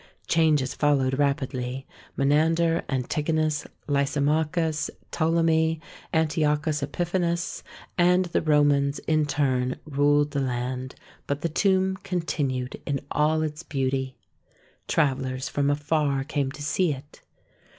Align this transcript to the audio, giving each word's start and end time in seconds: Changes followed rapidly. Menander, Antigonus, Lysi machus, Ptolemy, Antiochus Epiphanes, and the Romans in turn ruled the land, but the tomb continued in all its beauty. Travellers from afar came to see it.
Changes 0.25 0.73
followed 0.73 1.19
rapidly. 1.19 1.85
Menander, 2.17 2.83
Antigonus, 2.89 3.67
Lysi 3.87 4.19
machus, 4.19 4.89
Ptolemy, 5.11 5.79
Antiochus 6.11 6.81
Epiphanes, 6.81 7.61
and 7.99 8.25
the 8.25 8.41
Romans 8.41 8.97
in 9.07 9.27
turn 9.27 9.75
ruled 9.85 10.31
the 10.31 10.41
land, 10.41 10.95
but 11.27 11.41
the 11.41 11.49
tomb 11.49 11.97
continued 11.97 12.81
in 12.87 12.99
all 13.11 13.43
its 13.43 13.61
beauty. 13.61 14.17
Travellers 14.87 15.47
from 15.49 15.69
afar 15.69 16.23
came 16.23 16.49
to 16.51 16.63
see 16.63 16.91
it. 16.91 17.21